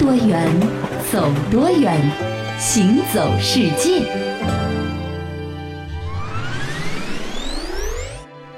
[0.00, 0.48] 多远，
[1.12, 2.00] 走多远，
[2.58, 4.10] 行走世界。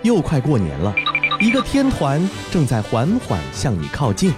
[0.02, 0.94] 又快过年了，
[1.40, 4.32] 一个天团正在缓缓向你靠近。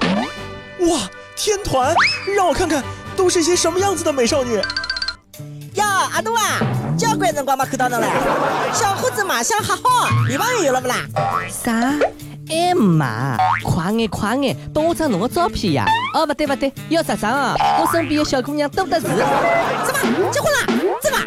[0.89, 0.99] 哇，
[1.37, 1.95] 天团，
[2.35, 2.83] 让我看看
[3.15, 4.55] 都是些什么样子的美少女。
[5.75, 6.59] 哟，阿杜啊，
[6.97, 8.09] 交关辰光没看到侬了，
[8.73, 10.97] 小伙子马相还好，女朋友有了不啦？
[11.51, 11.93] 啥？
[12.55, 15.85] 哎妈，快眼快眼，帮我张侬的照片呀！
[16.15, 17.57] 哦，不对不对，要这张啊！
[17.81, 19.07] 我身边的小姑娘多得是。
[19.09, 20.61] 怎么结婚啦？
[21.03, 21.19] 真的？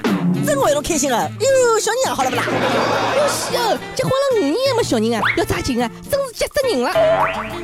[0.45, 1.27] 真为侬开心啊！
[1.39, 2.43] 哟，小人养好了不啦？
[3.17, 5.91] 哟西哦，结婚了五年还没小人啊，要抓紧啊！
[6.09, 6.91] 真是急死人了。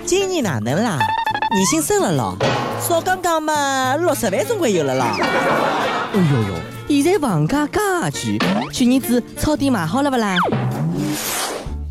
[0.05, 0.99] 今年哪能啦？
[1.53, 2.35] 年薪升了咯，
[2.85, 5.15] 少刚刚嘛，六十万总归有了啦。
[6.13, 8.39] 哎呦呦，现在房价介贵，
[8.73, 10.35] 去年子草地买好了不啦？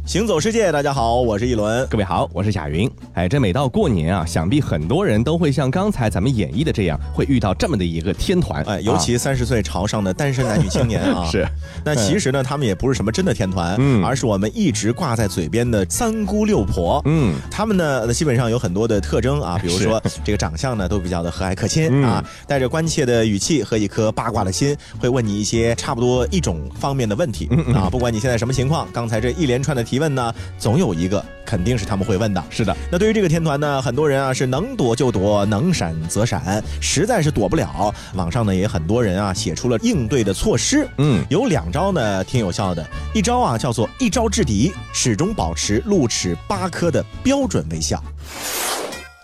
[0.05, 2.91] 行走世界，大家好，我是一轮，各位好，我是贾云。
[3.15, 8.64] 哎，这每到过年啊，想必很多人都会像刚才咱们演绎的这样，会遇到这么的一个天团。
[8.64, 11.47] 哎，尤其三十岁朝上的单身男女青年啊， 是。
[11.84, 17.00] 那其实呢，他们也不是什么真的天团，嗯，而是我们一直挂在嘴边的三姑六婆。
[17.05, 27.89] 嗯，他们呢，基本上有很多的特征啊， 比如说这个长相呢，都比较的和蔼可亲啊，带着关切的语气和一颗八卦的心，会问你一些差不多一种方面的问题啊。
[27.89, 30.92] 不管你现在什么情况，刚才这一连串的提问呢，总有。
[30.92, 32.76] 一个肯定是他们会问的，是的。
[32.90, 37.92] 那对于这个天团呢，很多人啊是能躲就躲，能闪则闪，实在是躲不了。
[38.14, 42.86] 网上呢也很多人啊写出了应对的措施，嗯，有两招呢挺有效的。
[43.14, 48.00] 一招啊叫做一招制敌，始终保持露齿八颗的标准微笑。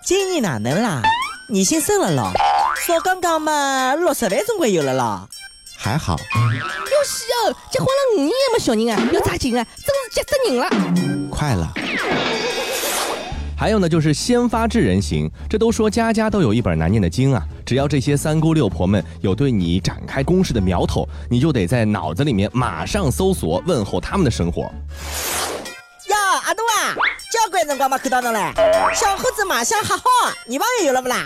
[0.04, 1.02] 今年哪能啦？
[1.50, 2.32] 年薪升了咯，
[2.84, 5.28] 说刚刚嘛六十万总归有了咯。
[5.80, 6.16] 还好。
[6.16, 11.28] 哟西哦，结婚了五年还没小人啊， 要抓紧啊，真是急死人了。
[11.30, 11.72] 快了。
[13.56, 17.42] 还有呢，就是先发制人型，这都说家家都有一本难念的经啊。
[17.64, 24.62] 只要这些三姑六婆们有对你展开攻势的苗头，你就得在脑子里面马上搜索问候他们的生活。
[24.62, 26.96] 哟，阿杜啊，
[27.30, 28.52] 交关辰光嘛看到侬了，
[28.94, 30.02] 小伙子马相还好，
[30.46, 31.22] 女朋友有了不啦？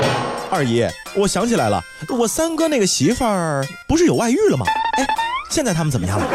[0.51, 4.67] 二姨，我想起来了，我三哥那个媳妇儿不是有外遇了吗？
[4.99, 5.07] 哎，
[5.49, 6.27] 现在他们怎么样了？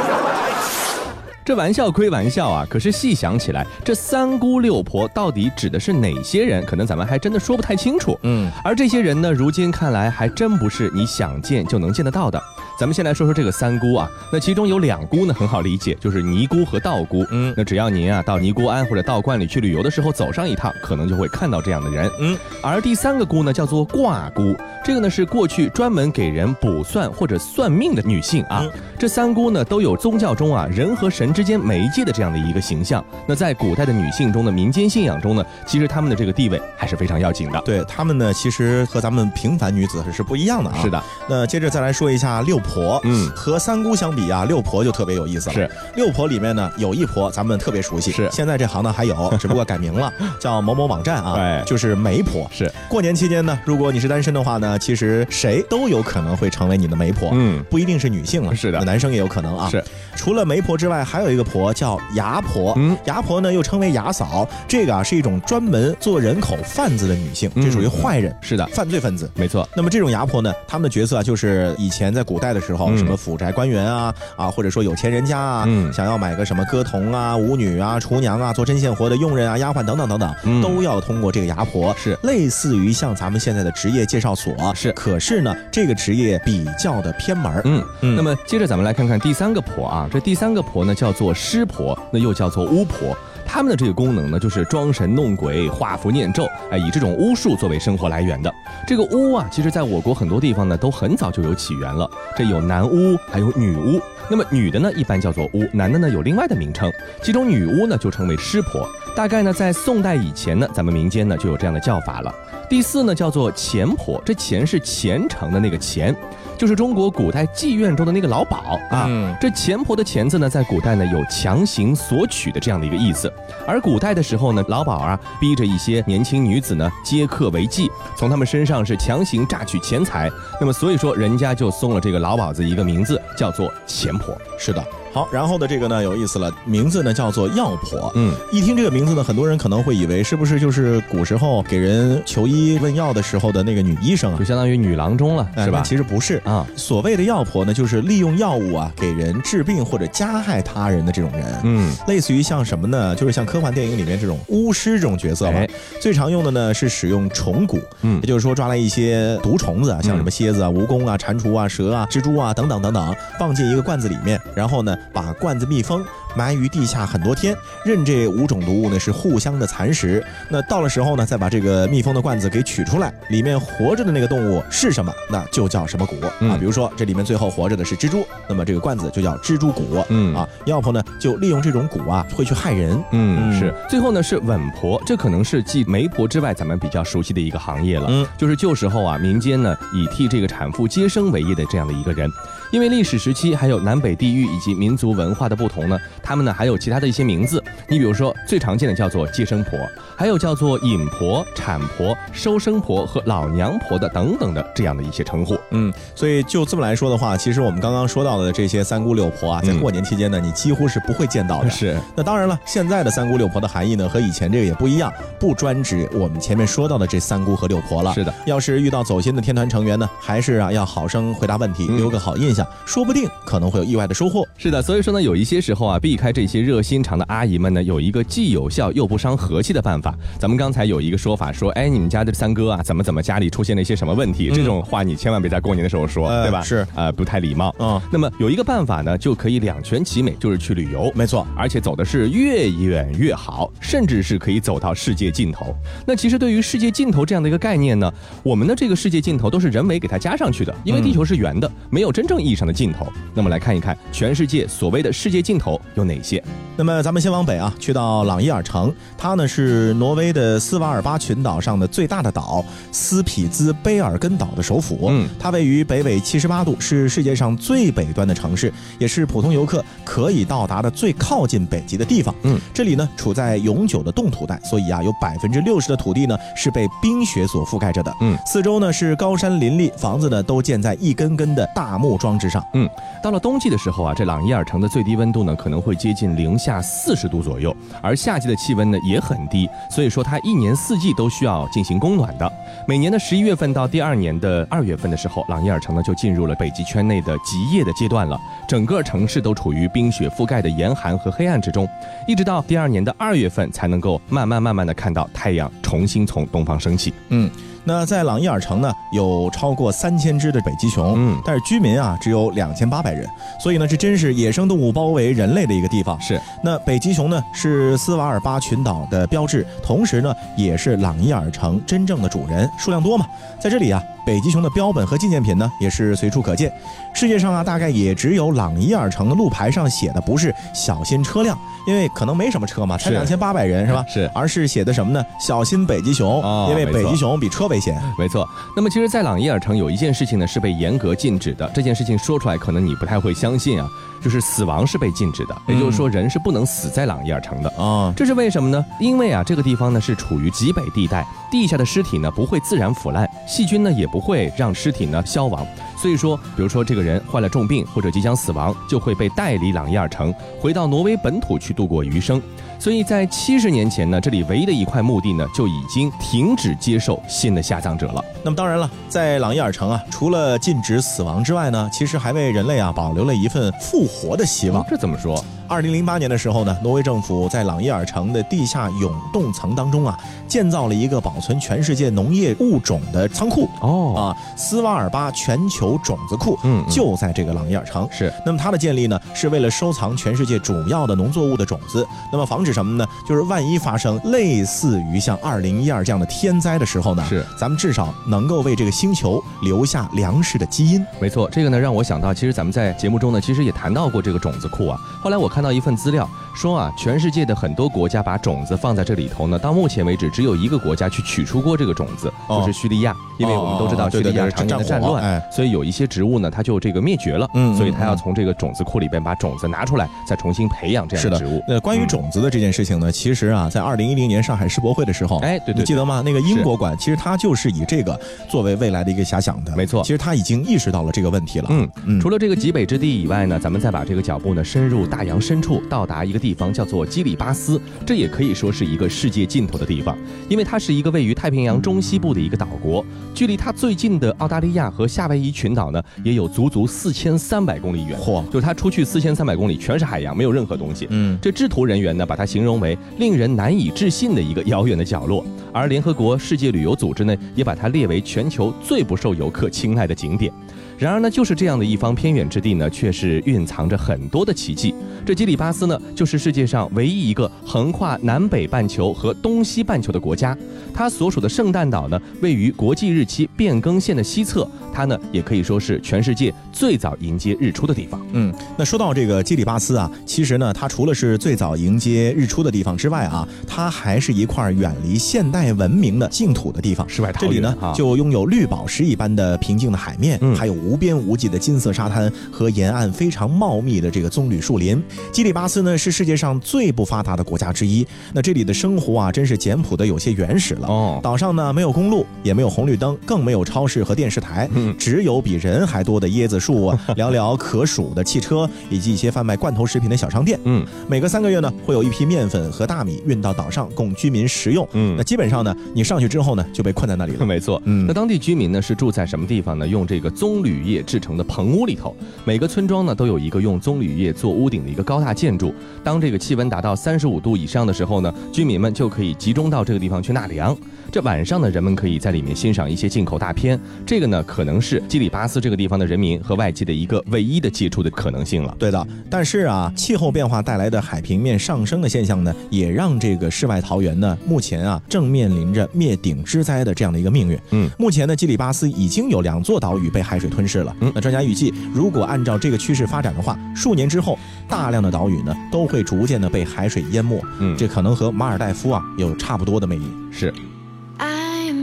[1.48, 6.62] 这玩笑归玩笑啊，可是细想起来，这三姑六婆到底指的是哪些人？
[6.66, 8.20] 可能咱们还真的说不太清楚。
[8.24, 12.38] 嗯，而这些人呢，如今看来还真不是你想见就能见得到的。
[12.78, 17.26] 咱们先来说说这个三姑啊，那其中有两姑呢很好理解，就是尼姑和道姑。
[17.32, 22.12] 嗯，那只要您啊到尼姑庵或者道观里去旅游的时候走上一趟，可能就会看到这样的人。
[22.20, 24.54] 嗯，而第三个姑呢叫做卦姑，
[24.84, 28.66] 这个呢是过去专门给人卜算或者算命的女性啊。
[29.00, 33.04] 这三姑呢都有宗教中啊人和神之间媒介的这样的一个形象。
[33.28, 37.62] 那在古代的女性中的民间信仰中呢，其实她们的这个地位还是非常要紧的。
[37.62, 40.80] 对她们呢，其实和咱们平凡女子是不一样的啊。
[40.82, 41.04] 是的。
[41.30, 42.58] 那接着再来说一下六。
[42.58, 45.54] 婆，嗯，和三姑相比啊，六婆就特别有意思了。
[45.54, 50.12] 是六婆里面呢，有一婆咱们特别熟悉，是现在这行呢还有，只不过改名了，
[50.42, 52.50] 叫某某网站啊，对，就是媒婆。
[52.52, 59.70] 是过年期间呢，如果你是单身的话呢，其实谁都有可能会成为你的媒婆，嗯，不一定是女性了，是的，男生也有可能啊。
[59.70, 59.82] 是
[60.16, 69.68] 除了媒婆之外，还有一个婆叫牙婆，嗯，牙婆呢又称为牙嫂，这个啊是一种专门做人口贩子的女性，这属于坏人，是的，犯罪分子，没错。
[69.74, 73.38] 那么这种牙婆呢，他们的角色啊，就是以前在古代的时候，什么府。
[73.38, 82.18] 宅官员啊啊，或者说有钱人家啊，想要买个什么歌童啊、舞女啊、厨娘啊、做针线活的佣人啊、丫鬟等等等等，都要通过这个牙婆，是。
[82.24, 84.92] 类似于像咱们现在的职业介绍所，是。
[84.94, 87.86] 可是呢，这个职业比较的偏门嗯。
[88.02, 88.16] 嗯。
[88.16, 93.18] 那么接着咱们来看看第三个婆啊，这第三个婆呢叫做师婆，那又叫做巫婆。
[93.50, 98.54] 他们的这个功能呢，就是装神弄鬼、画符念咒，哎，以这种巫术作为生活来源的。
[98.86, 102.08] 这个巫啊，其实在我国很多地方呢，都很早就有起源了。
[102.36, 104.02] 这有男巫，还有女巫。
[104.30, 106.92] 那么女的呢，一般叫做巫；男的呢，有另外的名称。
[107.24, 108.88] 其中女巫呢，就称为师婆。
[109.16, 112.36] 大概呢，在宋代以前呢，咱们民间呢就有这样的叫法了。
[112.70, 114.22] 第四呢，叫做钱婆。
[114.26, 116.14] 这钱是虔诚的那个钱。
[116.58, 118.58] 就是中国古代妓院中的那个老鸨
[118.90, 119.08] 啊，
[119.40, 123.32] 这钱婆的钱字呢，在古代呢有强行索取的这样的一个意思。
[123.68, 127.88] 而古代的时候呢，老鸨啊逼着一些年轻女子呢接客为妓，
[128.18, 130.30] 从他们身上是强行榨取钱财。
[130.60, 134.36] 那么所以说，人家就送了这个老鸨子一个名字，叫做钱婆。
[134.58, 134.84] 是的。
[135.18, 138.12] 好，然后的这个呢有意思了，名字呢叫做药婆。
[138.14, 145.82] 嗯，一听这个名字呢，很多人可能会以为是不是就是古时候给人求医问药的时候的那个女医生啊，就相当于女郎中了，是吧？
[145.84, 151.46] 其实不是啊，所谓的药婆呢，就是利用药物啊给人治病或者加害他人的这种人。
[151.64, 153.16] 嗯，类似于像什么呢？
[153.16, 155.66] 就是像科幻电影里面这种巫师这种角色嘛。
[156.00, 166.06] 最常用的呢是使用虫蛊，嗯，也就是说抓来一些毒虫子啊，像什么蝎子啊、蜈蚣啊、蟾蜍啊、蛇啊、蜘蛛啊等等等等，放进一个罐子里面，然后呢把罐子密封。
[166.38, 170.24] 埋于地下很多天，任这五种毒物呢是互相的蚕食。
[170.50, 176.56] 那到了时候呢，再把这个密封的罐子给取出来，里面活着的那个动物是什么，那就叫什么蛊啊。
[176.60, 180.06] 比如说这里面最后活着的是蜘蛛，那么这个罐子就叫蜘蛛蛊。
[180.10, 183.04] 嗯啊，药婆呢就利用这种蛊啊，会去害人。
[183.12, 183.74] 嗯，是。
[183.90, 188.06] 最后呢是稳婆，这可能是继媒婆之外咱们比较熟悉的一个行业了。
[188.10, 192.30] 嗯，就是旧时候啊，民间呢以替这个产妇接生为业的这样的一个人。
[192.70, 195.98] 因为历史时期还有南北地域以及民族文化的不同呢，
[196.28, 197.64] 他们呢还有其他的一些名字。
[197.88, 199.80] 你比如说最常见的叫做接生婆，
[200.18, 205.58] 还有叫做引婆、产婆、收生婆和老娘婆的等等的这样的一些称呼。
[205.72, 211.70] 嗯，所以就这么来说的话，其实我们刚刚说到的这些三姑六婆啊，在过年期间呢，你几乎是不会见到的。
[211.72, 211.98] 是。
[212.14, 215.10] 那当然了，现在的三姑六婆的含义呢，和以前这个也不一样，
[215.40, 218.14] 不专指我们前面说到的这三姑和六婆了。
[218.14, 218.34] 是的。
[218.46, 222.68] 要是遇到走心的天团成员呢，还是啊要好生回答问题，留个好印象。
[222.86, 224.46] 说不定可能会有意外的收获。
[224.58, 230.14] 是的，所以说呢，有一些时候啊，避开这些热心肠的阿姨们呢，有一个既有效又不伤和气的办法。
[230.40, 234.50] 咱们刚才有一个说法说，哎，你们家的三哥啊，怎么怎么家里出现了一些什么问题？
[234.50, 236.62] 这种话你千万别在过年的时候说，对吧？
[236.62, 237.74] 是，呃，不太礼貌。
[237.80, 238.02] 嗯。
[238.12, 241.12] 那么有一个办法呢，就可以两全其美，就是去旅游。
[241.14, 245.76] 没错，而且走的是越远越好，甚至是可以走到世界尽头。
[246.06, 248.12] 那其实对于世界尽头这样的一个概念呢，
[248.42, 253.08] 我们的这个世界尽头都是人为给它加上去的，因为地球是圆的，没有真正意义上的尽头。
[253.34, 256.44] 那么来看一看全世界所谓的世界尽头有哪些？
[256.76, 265.08] 那么咱们先往北啊，去到朗伊尔城，它呢是挪威的斯瓦尔巴群岛上的最大的岛，斯匹兹卑尔根岛的首府。
[265.10, 272.34] 嗯，它位于北纬七十八度，是世界上最北端的城市，也是普通游客可以到达的最靠近北极的地方。
[272.44, 278.14] 嗯，这里呢处在永久的冻土带，所以啊有百分之六十的土地呢是被冰雪所覆盖着的。
[278.22, 282.64] 嗯，四周呢是高山林立，房子呢都建在一根根的大木桩之上。
[282.74, 282.88] 嗯。
[283.24, 292.50] 到了冬季的时候啊，这朗伊尔城的最低温度呢可能会接近零下四十度左右，而夏季的气温呢也很低，所以说它一年四季都需要进行供暖的。
[292.88, 301.90] 每年的十一月份到第二年的二月份的时候，朗伊尔城呢就进入了北极圈内的极夜的阶段了，整个城市都处于冰雪覆盖的严寒和黑暗之中，
[302.28, 307.14] 一直到第二年的二月份才能够慢慢慢慢的看到太阳重新从东方升起。
[307.30, 307.50] 嗯。
[307.88, 313.26] 那在朗伊尔城呢，有超过三千只的北极熊，嗯，但是居民啊只有两千八百人，
[313.62, 316.20] 所以呢，这真是野生动物包围人类的一个地方。
[316.20, 323.26] 是，那北极熊呢是斯瓦尔巴群岛的标志，同时呢也是朗伊尔城真正的主人，数量多嘛，
[323.58, 324.04] 在这里啊。
[324.28, 326.70] 北极熊的标本和纪念品呢，也是随处可见。
[327.14, 331.58] 世界上啊，大概也只有朗伊尔城的路牌上写的不是“小心车辆”，
[331.88, 334.04] 因为可能没什么车嘛，才两千八百人是吧？
[334.14, 337.98] 是，而是写的什么呢？“小心北极熊”，因为北极熊比车危险。
[338.20, 338.46] 没错。
[338.76, 341.72] 那么，其实，在朗伊尔城有一件事情呢，是被严格禁止的。
[341.74, 343.88] 这件事情说出来，可能你不太会相信啊。
[344.20, 348.12] 就是死亡是被禁止的，也就是说人是不能死在朗伊尔城的啊。
[348.18, 348.84] 这是为什么呢？
[349.00, 355.66] 因为啊这个地方呢是处于极北地带，地下的尸体呢不会自然腐烂，细菌呢也不会让尸体呢消亡。
[355.98, 362.42] 所以说，比如说这个人患了重病或者即将死亡，就会被带离朗伊尔城，回到挪威本土去度过余生。
[362.80, 368.24] 所以在七十年前呢，这里唯一的一块墓地呢就已经停止接受新的下葬者了。
[368.44, 374.86] 那么当然了，在朗伊尔城啊，除了禁止死亡之外呢，其实还为人类啊保留了一份复活的希望。
[374.88, 375.44] 这怎么说？
[375.70, 383.68] 二零零八年的时候呢，挪威政府在朗伊尔城的地下永冻层当中啊，建造了一个保存全世界农业物种的仓库。
[383.82, 384.22] 哦啊，
[384.56, 388.08] 斯瓦尔巴全球种子库，嗯，就在这个朗伊尔城。
[388.10, 388.32] 是。
[388.46, 392.08] 那么它的建立呢，是为了收藏全世界主要的农作物的种子。
[392.32, 393.06] 那么防止什么呢？
[393.28, 401.06] 就是万一发生类似于像二零一二这样的天灾的时候呢，是，咱们至少能够为这个星球留下粮食的基因。
[401.20, 404.98] 没错，这个呢让我想到，其实咱们在节目中呢，其实也谈到过这个种子库啊。
[405.22, 405.57] 后来我看。
[405.58, 413.16] 看到一份资料，说啊，全世界的很多国家把种子放在这里头呢，到目前为止只有一个国家去取出过这个种子，就是叙利亚。
[413.40, 417.48] 因为我们都知道叙利亚常年的战乱，所以有一些植物呢，它就这个灭绝了。
[417.56, 421.64] 嗯，所以它要从这个种子库里边把种子拿出来，再重新培养这样的植物。
[421.68, 426.22] 那关于种子的这件事情呢，其实啊，在二零一零年上海世博会的时候，哎，对对，你记得吗？
[426.24, 429.76] 那个英国馆其实它就是以这个作为未来的一个遐想的。
[429.76, 431.68] 没错，其实它已经意识到了这个问题了。
[432.06, 440.18] 嗯，除了这个极北之地以外呢，咱们再把这个脚步呢深入大洋深处，到达一个地方叫做基里巴斯，这也可以说是一个世界尽头的地方，
[440.50, 444.18] 因为它是一个位于太平洋中西部的一个岛国，距离它最近。
[444.18, 448.20] 的澳大利亚和夏威夷群岛呢，也有足足四千三百公里远。
[448.20, 448.44] 嚯！
[448.50, 451.06] 就是它出去四千三百公里，全是海洋，没有任何东西。
[451.12, 455.46] 嗯，这制图人员呢，把它形容为令人难以置信的一个遥远的角落。
[455.72, 460.52] 而联合国世界旅游组织呢，也把它列为全球最不受游客青睐的景点。
[460.98, 464.96] 然而呢，就是这样的一方偏远之地呢，却是蕴藏着很多的奇迹。
[465.24, 470.58] 这基里巴斯呢，就是世界上唯一一个横跨南北半球和东西半球的国家。
[470.92, 474.68] 它所属的圣诞岛呢，位于国际日期变更线的西侧。
[474.92, 478.20] 它呢，也可以说是全世界最早迎接日出的地方。
[478.34, 487.08] 嗯，那说到这个基里巴斯啊，其实呢，它除了是最早迎接日出的地方之外啊，它还是一块远离现代文明的净土的地方。
[487.08, 487.52] 世外桃源。
[487.52, 490.87] 这里呢，就拥有绿宝石一般的平静的海面，还有。
[490.88, 495.02] 无边无际的金色沙滩和沿岸非常茂密的这个棕榈树林，
[495.34, 498.08] 基里巴斯呢是世界上最不发达的国家之一。
[498.34, 500.88] 那这里的生活啊，真是简朴的有些原始了。
[500.88, 510.58] 哦，岛上呢没有公路，也没有红绿灯，更没有超市和电视台，只有比人还多的椰子树啊， 寥寥可数的汽车，以及一些贩卖罐头食品的小商店。
[510.64, 514.88] 嗯，每隔三个月呢，会有一批面粉和大米运到岛上供居民食用。
[514.94, 517.44] 嗯，那基本上呢，你上去之后呢，就被困在那里了。
[517.46, 517.82] 没错。
[517.86, 519.88] 嗯，那当地居民呢是住在什么地方呢？
[519.88, 520.77] 用这个棕榈。
[520.78, 522.16] 铝业制成的棚屋里头，
[522.46, 525.74] 每个村庄呢都有一个用棕榈叶做屋顶的一个高大建筑。
[526.04, 530.78] 当这个气温达到三十五度以上的时候呢，居民们就可以集中到这个地方去纳凉。
[531.12, 533.80] 这晚上呢，人们可以在里面欣赏一些进口大片。
[534.06, 538.76] 这个呢，可能是基里巴斯这个地方的人民和外界的一个唯一的接触的可能性了。
[538.78, 547.58] 对的，但是啊，气候变化带来的海平面上升的现象呢，也让这个世外桃源呢，目前啊正面临着灭顶之灾的这样的一个命运。
[547.72, 550.96] 嗯，目前呢，基里巴斯已经有两座岛屿被海水吞噬了。
[551.00, 554.38] 嗯，那专家预计，如果按照这个趋势发展的话，数年之后，
[554.68, 557.42] 大量的岛屿呢都会逐渐的被海水淹没。
[557.60, 560.06] 嗯，这可能和马尔代夫啊有差不多的魅力。
[560.32, 560.54] 是。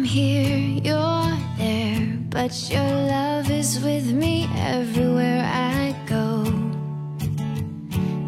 [0.04, 6.44] I'm here, you're there, but your love is with me everywhere I go.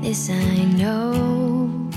[0.00, 1.90] This I know.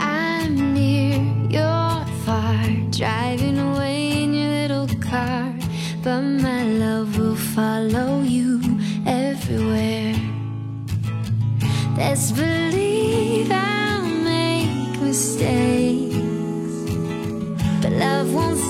[0.00, 5.54] I'm near, you're far, driving away in your little car,
[6.02, 8.60] but my love will follow you
[9.06, 10.16] everywhere.
[11.96, 16.16] Let's believe I'll make mistakes,
[17.80, 18.63] but love won't.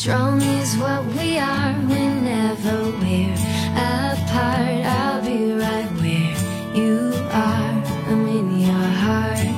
[0.00, 3.34] Strong is what we are whenever we're
[3.76, 4.80] apart.
[4.96, 6.34] I'll be right where
[6.74, 7.74] you are,
[8.08, 9.52] I'm in your heart.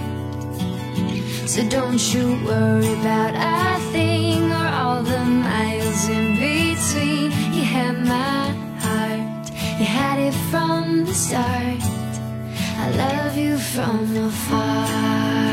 [1.49, 7.31] So don't you worry about a thing or all the miles in between.
[7.55, 8.51] You had my
[8.83, 11.83] heart, you had it from the start.
[12.83, 15.52] I love you from afar.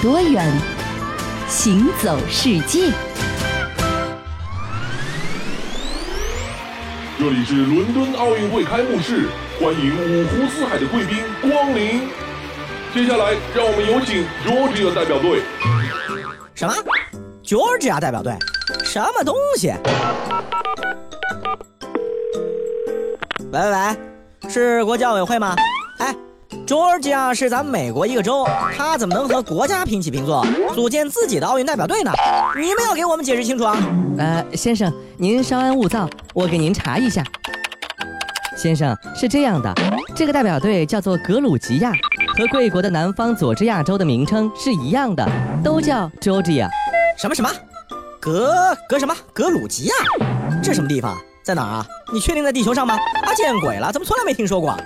[0.00, 0.48] 多远，
[1.48, 2.92] 行走世界。
[7.18, 9.28] 这里是伦敦奥运会开幕式，
[9.60, 12.08] 欢迎五湖四海的贵宾光临。
[12.94, 15.42] 接下来，让我们有请 Georgia 代表队。
[16.54, 16.72] 什么
[17.42, 18.36] ？Georgia 代表队？
[18.84, 19.74] 什么东西？
[23.50, 25.56] 喂喂喂，是国际奥委会吗？
[26.68, 26.78] 哎。
[26.78, 28.46] Georgia 是咱们美国一个州，
[28.76, 32.12] 它怎么能和国家平起平坐，组建自己的奥运代表队呢？
[32.54, 33.76] 你们要给我们解释清楚啊！
[34.18, 37.24] 呃，先生，您稍安勿躁，我给您查一下。
[38.56, 39.72] 先生，是这样的，
[40.14, 41.92] 这个代表队叫做格鲁吉亚，
[42.36, 45.26] 和贵国的南方佐治亚州的名称是一样的，
[45.62, 46.68] 都叫 Georgia。
[47.16, 47.50] 什么什么
[48.20, 49.14] 格格什么？
[49.32, 49.94] 格鲁吉亚？
[50.62, 51.16] 这什么地方？
[51.42, 51.86] 在哪儿啊？
[52.12, 52.94] 你确定在地球上吗？
[53.22, 54.76] 啊，见鬼了，怎么从来没听说过？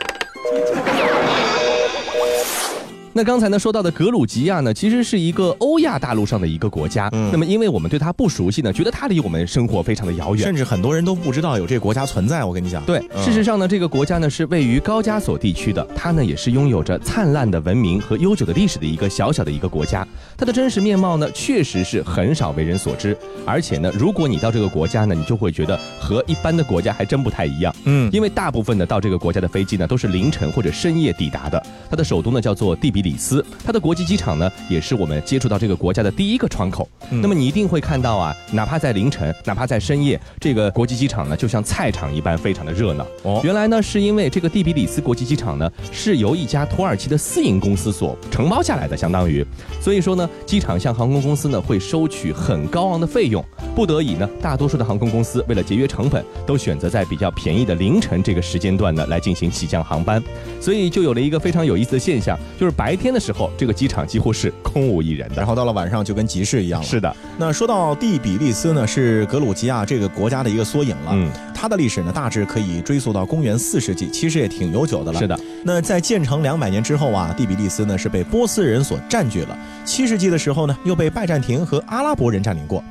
[3.14, 7.10] 那刚才呢说到的格鲁吉亚呢，其实是一个欧亚大陆上的一个国家。
[7.12, 12.42] 嗯，那么因为我们对它不熟悉呢，觉得它离我们生活非常的遥远，甚至很多人都不知道有这个国家存在。
[12.42, 20.06] 我跟你讲，对，事实上呢，这个国家呢是位于高加索地区的，它呢也是拥有着灿烂的文明和悠久的历史的一个小小的一个国家。
[20.38, 23.14] 它的真实面貌呢，确实是很少为人所知。
[23.44, 27.74] 而且呢，如果你到这个国家呢，你就会觉得和一般的国家还真不太一样。
[27.84, 31.62] 嗯，因为大部分的到这个国家的飞机呢，都是凌晨或者深夜抵达的。
[31.90, 36.88] 它的首都呢叫做蒂比里斯，它的国际机场呢，也是我们接触到这个国家的第一个窗口。
[37.10, 43.06] 那么你一定会看到啊，哪怕在凌晨，哪怕在深夜，这个国际机场呢，就像菜场一般，非常的热闹。
[43.24, 49.44] 哦，原来呢，是因为这个蒂比里斯国际机场呢，是由一家土耳其的私营公司所承包下来的，相当于，
[49.80, 53.44] 所以说呢，机场向航空公司呢会收取很高昂的费用。
[53.74, 60.22] 不得已呢，大多数的航空公司为了节约成本，都选择在比较便宜的凌晨这个时间段呢来进行起降航班，
[60.60, 66.86] 所以就有了一个非常有意思的现象，就是白天的时候这个机场几乎是空无一人的，然后到了晚上就跟集市一样了。
[66.86, 71.10] 是的，那说到第比利斯呢，是格鲁吉亚这个国家的一个缩影了。
[71.12, 75.18] 嗯，它的历史呢大致可以追溯到公元四世纪，其实也挺悠久的了。
[75.18, 79.56] 是的，那在建成两百年之后啊，第比利斯呢是被波斯人所占据了。
[79.84, 82.82] 七世纪的时候呢，又被拜占庭和阿拉伯人占领过。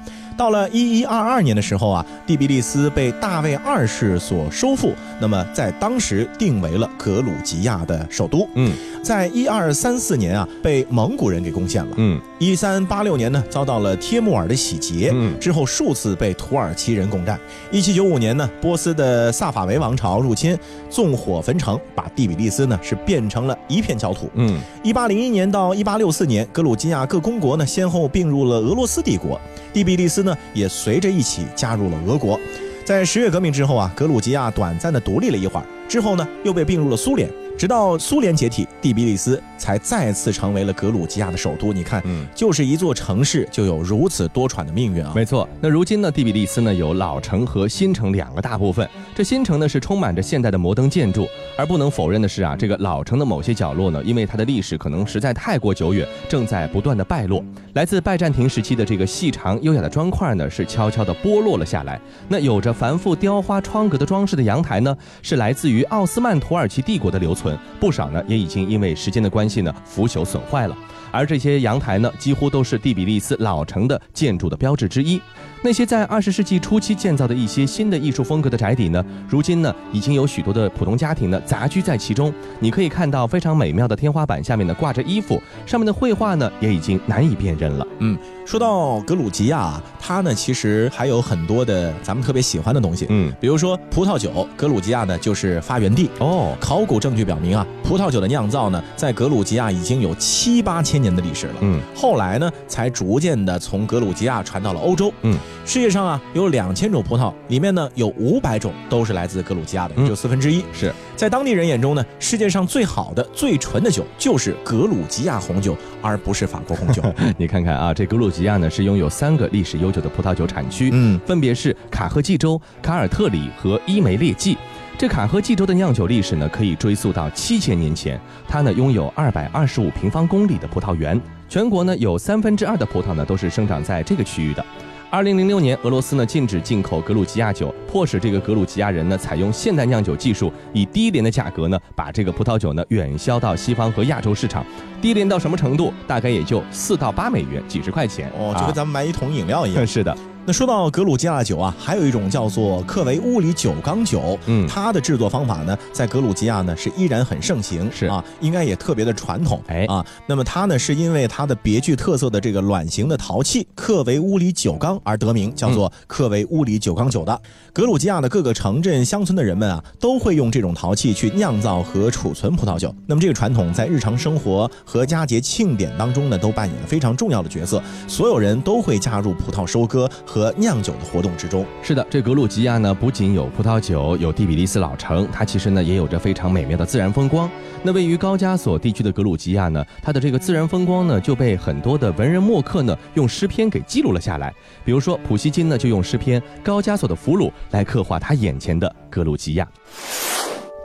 [0.42, 8.50] 到了一一二二年的时候啊，第比利斯被大卫二世所收复，那么在当时定为了格鲁吉亚的首都。
[8.56, 11.92] 嗯，在一二三四年啊，被蒙古人给攻陷了。
[11.98, 15.12] 嗯，一三八六年呢，遭到了帖木儿的洗劫。
[15.14, 17.40] 嗯，之后数次被土耳其人攻占。
[17.70, 20.58] 一七九五年呢，波斯的萨法维王朝入侵，
[20.90, 24.28] 纵火焚城，把第比利斯呢是变成了一片焦土。
[24.34, 29.40] 嗯，一八零一年到一八六四年，格鲁吉亚各公国呢先后并入了俄罗斯帝国，
[29.72, 32.40] 第比利斯呢也随着一起加入了俄国。
[32.84, 37.30] 在十月革命之后啊，格鲁吉亚短暂的独立了一会儿，之后呢又被并入了苏联。
[37.58, 41.72] 直到苏联解体，第比利斯才再次成为了格鲁吉亚的首都。
[41.72, 45.12] 你看，嗯，就是一座城市就有如此多舛的命运啊。
[45.14, 48.90] 没错，那如今呢，第比利斯呢有老城和新城两个大部分。
[49.22, 57.46] 这新城呢是充满着现代的摩登建筑，而不能否认的是啊，这个老城的某些角落呢，因为它的历史可能实在太过久远，正在不断的败落。
[57.74, 62.02] 来自拜占庭时期的这个细长优雅的砖块呢，是悄悄地剥落了下来。
[62.28, 67.56] 那有着繁复雕花窗格的装饰的阳台呢，是来自于奥斯曼土耳其帝国的留存。
[67.80, 70.76] 不少呢，也已经因为时间的关系呢，腐朽损坏了。
[71.12, 75.22] 而这些阳台呢，几乎都是第比利斯老城的建筑的标志之一。
[75.64, 82.34] 那些在二十世纪初期建造的一些新的艺术风格的宅邸呢，如今呢，已经有许多的普通家庭呢杂居在其中。
[82.60, 87.86] 你可以看到非常美妙的天花板下面呢挂着衣服，上面的绘画呢也已经难以辨认了。
[88.00, 93.06] 嗯，说到格鲁吉亚，它呢其实还有很多的咱们特别喜欢的东西。
[93.10, 96.10] 嗯，比如说葡萄酒，格鲁吉亚呢就是发源地。
[96.18, 101.56] 哦，考古证据表明啊，葡萄酒的酿造呢在格鲁吉亚已经有七八千年的历史了。
[101.62, 105.14] 嗯，后来呢才逐渐的从格鲁吉亚传到了欧洲。
[105.22, 105.38] 嗯。
[105.66, 110.64] 世界上啊有两千种葡萄，里面呢有五百种都是来自格鲁吉亚的，就四分之一。
[110.74, 117.02] 是在当地人眼中呢，世界上最好的、最纯的酒就是格鲁吉亚红酒，而不是法国红酒。
[117.38, 124.58] 你看看啊，这格鲁吉亚呢是拥有三个历史悠久的葡萄酒产区，嗯，分别是卡赫济州、卡尔特里和伊梅列季。
[124.98, 134.64] 这卡赫济州的酿酒历史呢可以追溯到七千年前，它呢拥有二百二十五平方公里的葡萄园，全国呢有三分之二的葡萄呢都是生长在这个区域的。
[135.12, 144.66] 二零零六年，俄罗斯呢禁止进口格鲁吉亚酒，迫使这个格鲁吉亚人呢采用现代酿酒技术，以低廉的价格呢把这个葡萄酒呢远销到西方和亚洲市场。
[145.02, 145.92] 低廉到什么程度？
[146.08, 149.84] 大概也就四到八美元，几十块钱哦，就跟咱们买一桶饮料一样。
[149.86, 150.16] 是的。
[150.44, 167.40] 那说到格鲁吉亚酒啊，还有一种叫做克维乌里酒缸酒，嗯，它的制作方法呢，在格鲁吉亚呢是依然很盛行，是啊，应该也特别的传统，哎啊，那么它呢是因为它的别具特色的这个卵形的陶器克维乌里酒缸而得名，叫做克维乌里酒缸酒的。
[167.72, 172.94] 格鲁吉亚的各个城镇乡村的人们啊，都会用这种陶器去酿造和储存葡萄酒。
[173.06, 180.10] 那么这个传统在日常生活和佳节庆典当中呢，都扮演了非常重要的角色，所有人都会加入葡萄收割。
[180.32, 187.52] 和酿酒的活动之中，是的，这格鲁吉亚呢不仅有葡萄酒，有第比利斯老城，它其实呢也有着非常美妙的自然风光。
[187.84, 194.54] 那位于高加索地区的格鲁吉亚呢，它的这个自然风光呢就被很多的文人墨客呢用诗篇给记录了下来。
[194.86, 199.68] 比如说普希金呢就用诗篇《高加索的俘虏》来刻画他眼前的格鲁吉亚。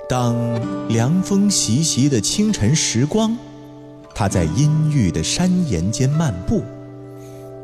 [0.09, 0.37] 当
[0.89, 3.39] 凉风习习的清晨时光，
[4.13, 6.65] 他在阴郁的山岩间漫步。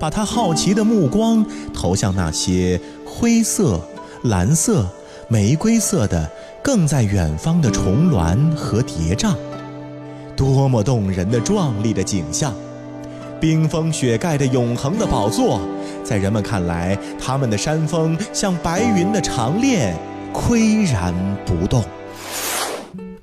[0.03, 3.81] 把他好奇的目光投向那些灰色、
[4.25, 4.85] 蓝色、
[5.29, 6.29] 玫瑰色的
[6.61, 9.33] 更在远方的重峦和叠嶂。
[10.35, 12.53] 多么动人的壮丽的景象！
[13.41, 15.61] 冰封雪盖的永恒的宝座，
[16.03, 19.97] 在人们看来，他们的山峰像白云的长链，
[20.35, 21.15] 岿然
[21.47, 21.85] 不动。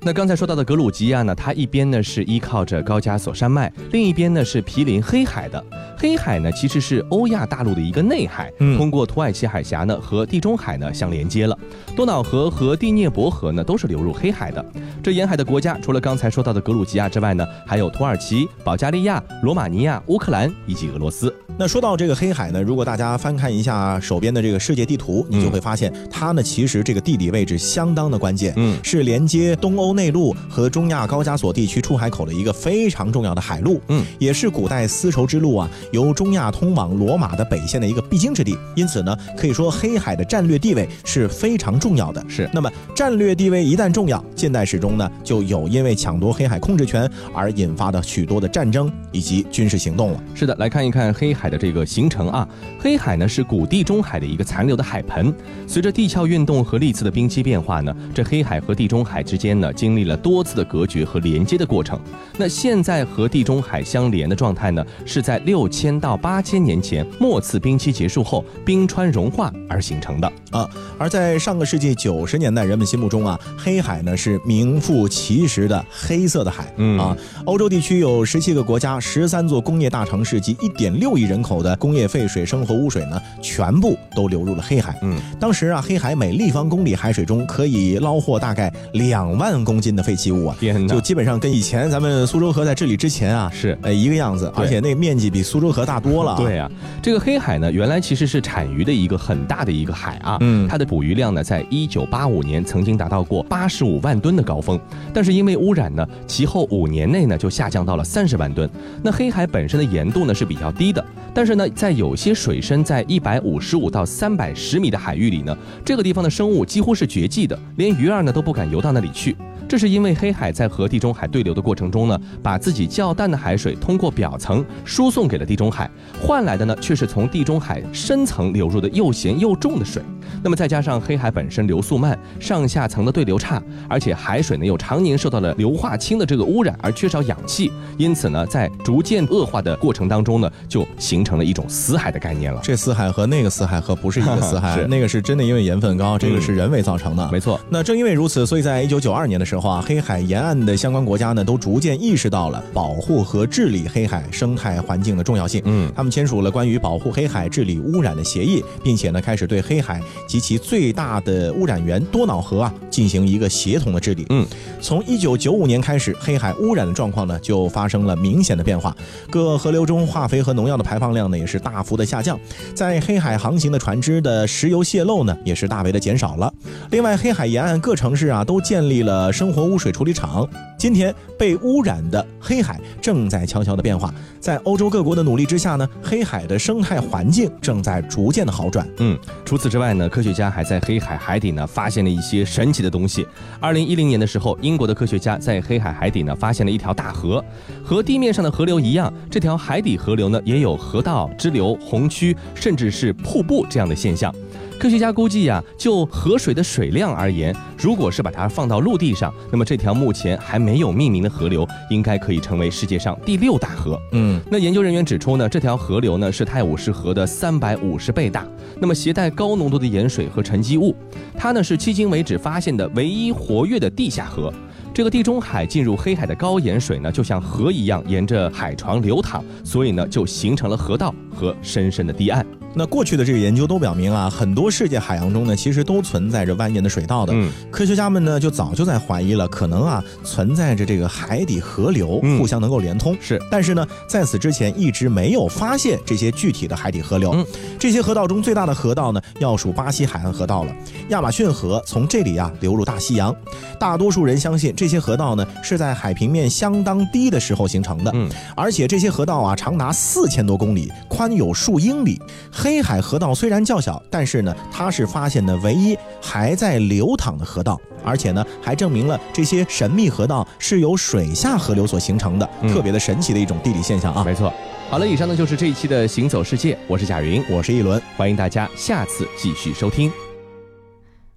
[0.02, 5.62] 那刚才说到的格鲁吉亚呢，它一边呢是依靠着高加索山脉，另一边呢是毗邻黑海的。
[5.98, 11.56] 黑海呢其实是欧亚大陆的一个内海，通过土耳其海峡呢和地中海呢相连接了。
[11.94, 14.64] 多瑙河和第聂伯河呢都是流入黑海的。
[15.02, 21.34] 这沿海的国家除了刚才说到的格鲁吉亚之外呢，还有土耳其、保加利亚、罗马尼亚、乌克兰以及俄罗斯。
[21.58, 38.56] 那说到这个黑海呢，如果大家翻看一下手边的这个世界地图，你就会发现它呢其实这个地理位置相当的关键，嗯，是连接东欧内陆和中亚高加索地区出海口的一个非常重要的海路，嗯，也是古代丝绸之路啊由中亚通往罗马的北线的一个必经之地。
[38.74, 42.24] 因此呢，可以说黑海的战略地位是非常重要的。
[42.26, 50.22] 是，那么战略地位一旦重要，近代史中呢就有因为抢夺黑海控制权而引发的许多的战争以及军事行动了。
[50.34, 51.50] 是的，来看一看黑海。
[51.50, 52.48] 的这个形成啊，
[52.78, 55.34] 黑海呢是古地中海的一个残留的海盆。
[55.66, 61.98] 随着地壳运动和历次的冰期变化呢，这黑海和地中海之间呢经历了多次的隔绝和连接的过程。
[62.36, 70.68] 那现在和地中海相连的状态呢，是在六千到八千年前末次冰期结束后，冰川融化而形成的啊。
[70.96, 76.72] 而在上个世纪九十年代，人们心目中啊，黑海呢是名副其实的黑色的海。
[76.76, 77.16] 嗯啊，
[77.46, 81.40] 欧洲地区有十七个国家、十三座工业大城市及一点六亿人。
[81.40, 84.94] 口的工业废水、生活污水呢，全部都流入了黑海。
[85.00, 90.56] 嗯，当时啊，黑海每立方公里海水中可以捞获大概两万公斤的废弃物啊，
[90.88, 96.34] 就基本上跟以前咱们苏州河在治理之前啊是呃一个样子，而且那面积比苏州河大多了。
[96.36, 96.68] 对啊，
[97.00, 104.76] 这个黑海呢，原来其实是产鱼的一个很大的一个海啊，嗯，它的捕鱼量呢，在一九八五年曾经达到过八十五万吨的高峰，
[105.14, 108.68] 但是因为污染呢，其后五年内呢就下降到了三十万吨。
[109.04, 111.04] 那黑海本身的盐度呢是比较低的。
[111.32, 119.36] 但是呢，在有些水深在一百五十五到三百十米的海域里呢，这个地方的生物几乎是绝迹的，连鱼儿呢都不敢游到那里去。
[119.70, 125.88] 这是因为黑海在和地中海对流的过程中呢，把自己较淡的海水通过表层输送给了地中海，
[126.20, 130.02] 换来的呢却是从地中海深层流入的又咸又重的水。
[130.42, 142.60] 那么再加上黑海本身流速慢，上下层的对流差，而且海水呢又常年受到了硫化氢的这个污染而缺少氧气，因此呢，在逐渐恶化的过程当中呢，就形成了一种死海的概念了。
[142.62, 147.28] 这死海和那个死海可不是一个死海， 那个是真的因为盐分高，这个是人为造成的。
[147.30, 147.60] 没错。
[147.68, 149.60] 那正因为如此，所以在一九九二年的时候。
[149.70, 155.60] 啊黑海沿岸的相关国家呢，都逐渐意识到了保护和治理黑海生态环境的重要性。
[155.64, 164.26] 嗯，他们签署了关于保护黑海、治理污染的协议，并且呢，开始对黑海及其最大的污染源多瑙河啊进行一个协同的治理。
[164.30, 164.46] 嗯，
[164.80, 168.96] 从一九九五年开始，黑海污染的状况呢就发生了明显的变化，
[169.30, 172.38] 各河流中化肥和农药的排放量呢也是大幅的下降，
[172.74, 176.52] 在黑海航行的船只的石油泄漏呢也是大为的减少了。
[176.90, 180.48] 另外，黑海沿岸各城市啊都建立了生活污水处理厂。
[180.80, 188.88] 今天被污染的黑海正在悄悄的变化，在欧洲各国的努力之下呢，黑海的生态环境正在逐渐的好转。
[188.96, 193.26] 嗯，除此之外呢，科学家还在黑海海底呢发现了一些神奇的东西。
[193.60, 197.44] 二零一零年的时候，英国的科学家在黑海海底呢发现了一条大河，
[197.84, 204.34] 和地面上的河流一样，这条海底河流呢也有河道、支流、洪区，甚至是瀑布这样的现象。
[204.80, 214.00] 科学家估计呀，就河水的水量而言，如果是把它放到陆地上，那么这条目前还没有命名的河流，应该可以成为世界上第六大河。
[214.12, 218.46] 嗯，那研究人员指出呢，这条河流呢是泰晤士河的三百五十倍大，
[218.80, 220.96] 那么携带高浓度的盐水和沉积物，
[221.36, 224.50] 它呢是迄今为止发现的唯一活跃的地下河。
[224.94, 232.46] 这个地中海进入黑海的高盐水呢，就像河一样沿着海床流淌，所以呢就形成了河道和深深的堤岸。
[232.72, 237.32] 那过去的这个研究都表明啊，很多世界海洋中呢，其实都存在着蜿蜒的水道的。
[237.34, 243.16] 嗯，科学家们呢，就早就在怀疑了，可能啊，存在着这个海底河流互相能够连通。
[243.20, 247.32] 是，但是呢，在此之前一直没有发现这些具体的海底河流。
[247.32, 247.44] 嗯，
[247.78, 250.72] 这些河道中最大的河道呢，要数巴西海岸河道了。
[251.08, 253.34] 亚马逊河从这里啊流入大西洋。
[253.80, 258.12] 大多数人相信这些河道呢是在海平面相当低的时候形成的。
[258.14, 262.20] 嗯，而且这些河道啊长达四千多公里，宽有数英里。
[262.62, 274.22] 黑海河道虽然较小，但是呢，它是发现的唯一还在流淌的河道，而且呢，还证明了这些神秘河道是由水下河流所形成的，特别的神奇的一种地理现象啊。
[274.22, 274.52] 没错。
[274.90, 280.12] 好了，以上呢就是这一期的行走世界，我是贾云，我是一轮，欢迎大家下次继续收听。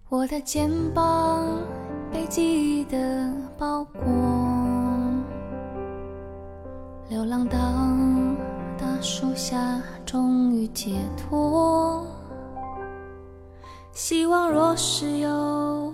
[0.09, 1.57] 我的肩膀
[2.11, 4.01] 被记忆的包裹，
[7.09, 8.22] 流浪到大
[9.03, 12.07] 树下，终于解脱。
[13.91, 15.93] 希望若是有，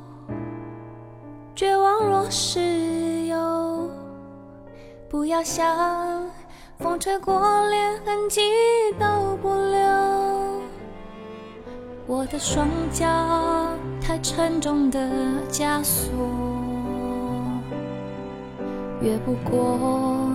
[1.55, 3.89] 绝望若是有，
[5.09, 5.65] 不要想。
[6.77, 8.41] 风吹过，连痕迹
[8.99, 9.81] 都不留。
[12.05, 13.05] 我的双脚
[13.99, 14.99] 太沉重的
[15.51, 16.11] 枷锁，
[19.01, 20.29] 越不过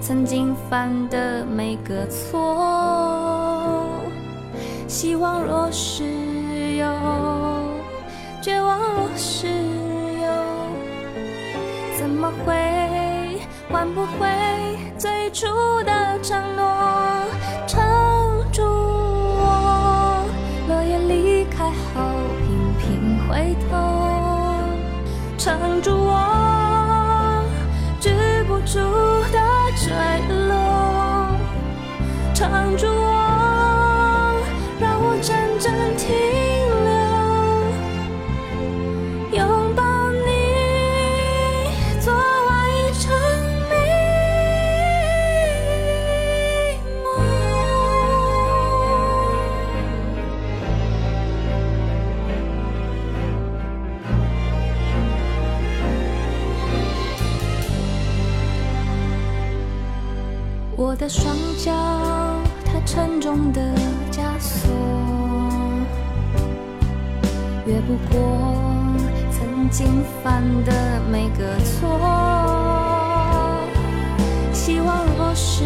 [0.00, 3.86] 曾经犯的每个错。
[4.88, 6.04] 希望若是
[6.76, 6.86] 有，
[8.42, 10.32] 绝望若是有，
[11.98, 13.38] 怎么会
[13.70, 14.26] 换不回？
[14.98, 15.46] 最初
[15.84, 16.64] 的承诺，
[61.00, 61.72] 的双脚
[62.62, 63.74] 太沉重的
[64.12, 64.70] 枷锁，
[67.64, 68.20] 越不过
[69.30, 71.98] 曾经犯的每个错。
[74.52, 75.64] 希望若是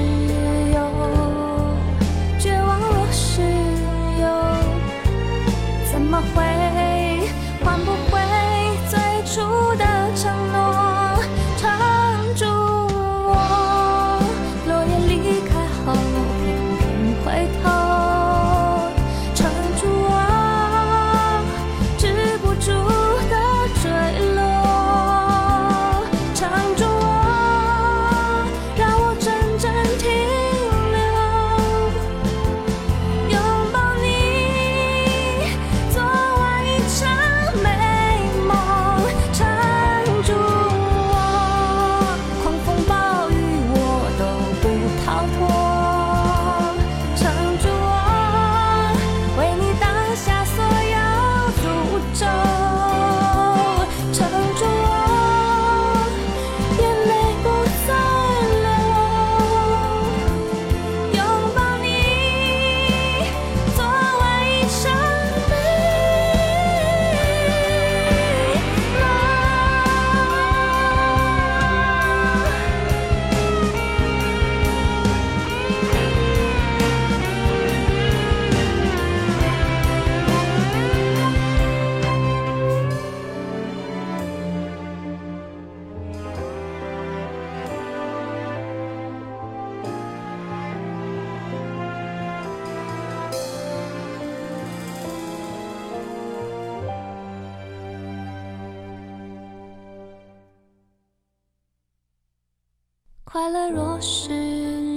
[103.34, 104.32] 快乐若是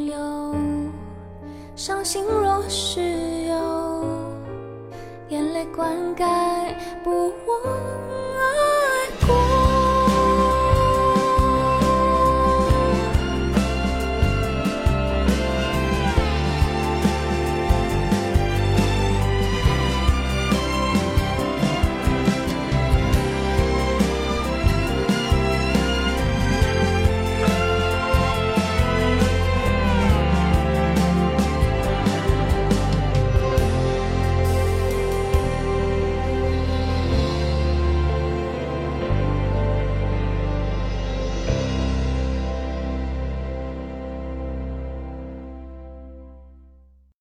[0.06, 0.54] 有，
[1.76, 3.02] 伤心若是
[3.48, 4.06] 有，
[5.30, 6.57] 眼泪灌溉。